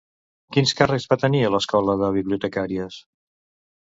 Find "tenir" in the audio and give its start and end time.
1.25-1.43